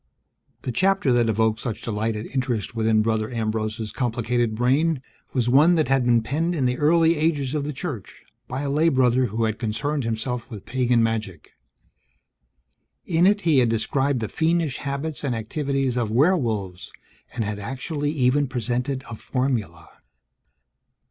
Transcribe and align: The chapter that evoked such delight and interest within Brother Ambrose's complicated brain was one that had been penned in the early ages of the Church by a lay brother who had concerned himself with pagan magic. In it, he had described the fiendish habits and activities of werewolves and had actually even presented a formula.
The 0.63 0.71
chapter 0.71 1.13
that 1.13 1.29
evoked 1.29 1.59
such 1.59 1.83
delight 1.83 2.15
and 2.15 2.25
interest 2.25 2.73
within 2.75 3.03
Brother 3.03 3.29
Ambrose's 3.29 3.91
complicated 3.91 4.55
brain 4.55 5.03
was 5.31 5.47
one 5.47 5.75
that 5.75 5.89
had 5.89 6.05
been 6.05 6.23
penned 6.23 6.55
in 6.55 6.65
the 6.65 6.79
early 6.79 7.17
ages 7.17 7.53
of 7.53 7.65
the 7.65 7.71
Church 7.71 8.23
by 8.47 8.61
a 8.61 8.69
lay 8.71 8.89
brother 8.89 9.27
who 9.27 9.43
had 9.43 9.59
concerned 9.59 10.03
himself 10.03 10.49
with 10.49 10.65
pagan 10.65 11.03
magic. 11.03 11.51
In 13.05 13.27
it, 13.27 13.41
he 13.41 13.59
had 13.59 13.69
described 13.69 14.21
the 14.21 14.27
fiendish 14.27 14.77
habits 14.77 15.23
and 15.23 15.35
activities 15.35 15.95
of 15.97 16.09
werewolves 16.09 16.91
and 17.35 17.43
had 17.45 17.59
actually 17.59 18.09
even 18.09 18.47
presented 18.47 19.03
a 19.07 19.15
formula. 19.15 19.87